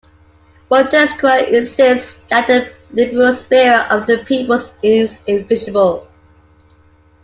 Montesquieu 0.71 1.45
insists 1.55 2.15
that 2.31 2.47
the 2.47 2.73
liberal 2.89 3.35
spirit 3.35 3.85
of 3.91 4.07
the 4.07 4.17
peoples 4.25 4.71
is 4.81 5.19
invincible. 5.27 6.07